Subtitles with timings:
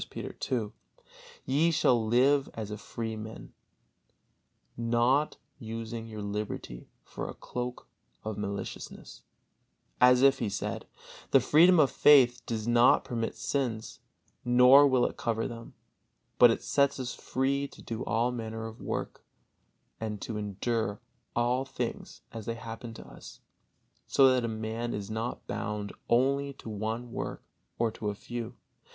[0.09, 0.69] Peter ii,
[1.45, 3.53] "Ye shall live as free men,
[4.75, 7.87] but not using your liberty for a cloak
[8.23, 9.21] of maliciousness,"
[9.99, 10.87] as if he said:
[11.29, 13.99] The freedom of faith does not permit sins,
[14.43, 15.75] nor will it cover them,
[16.39, 19.21] but it sets us free to do all manner of good works
[19.99, 20.99] and to endure
[21.35, 23.39] all things as they happen to us,
[24.07, 27.43] so that a man is not bound only to one work
[27.77, 28.55] or to a few.